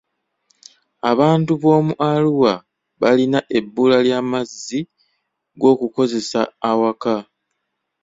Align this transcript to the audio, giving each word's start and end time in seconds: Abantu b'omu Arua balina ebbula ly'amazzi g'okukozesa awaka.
Abantu 1.11 1.51
b'omu 1.61 1.93
Arua 2.11 2.53
balina 3.01 3.39
ebbula 3.57 3.97
ly'amazzi 4.05 4.79
g'okukozesa 5.59 6.41
awaka. 6.69 7.15